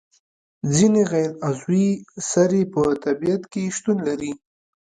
ځینې 0.75 1.01
غیر 1.11 1.31
عضوي 1.47 1.87
سرې 2.29 2.61
په 2.73 2.81
طبیعت 3.05 3.43
کې 3.51 3.63
شتون 3.75 3.97
لري. 4.07 4.31